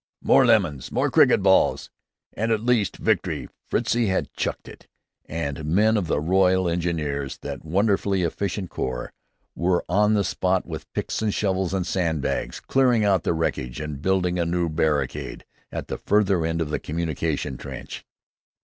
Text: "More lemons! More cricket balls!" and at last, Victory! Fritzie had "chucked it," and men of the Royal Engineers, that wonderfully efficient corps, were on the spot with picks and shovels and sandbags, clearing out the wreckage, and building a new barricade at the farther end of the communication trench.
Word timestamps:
"More 0.23 0.47
lemons! 0.47 0.91
More 0.91 1.11
cricket 1.11 1.43
balls!" 1.43 1.91
and 2.33 2.51
at 2.51 2.65
last, 2.65 2.97
Victory! 2.97 3.47
Fritzie 3.69 4.07
had 4.07 4.33
"chucked 4.33 4.67
it," 4.67 4.87
and 5.25 5.63
men 5.63 5.95
of 5.95 6.07
the 6.07 6.19
Royal 6.19 6.67
Engineers, 6.67 7.37
that 7.43 7.63
wonderfully 7.63 8.23
efficient 8.23 8.71
corps, 8.71 9.13
were 9.55 9.85
on 9.87 10.15
the 10.15 10.23
spot 10.23 10.65
with 10.65 10.91
picks 10.93 11.21
and 11.21 11.31
shovels 11.35 11.71
and 11.71 11.85
sandbags, 11.85 12.59
clearing 12.59 13.05
out 13.05 13.21
the 13.21 13.33
wreckage, 13.35 13.79
and 13.79 14.01
building 14.01 14.39
a 14.39 14.45
new 14.47 14.69
barricade 14.69 15.45
at 15.71 15.87
the 15.87 15.99
farther 15.99 16.43
end 16.47 16.61
of 16.61 16.71
the 16.71 16.79
communication 16.79 17.55
trench. 17.55 18.03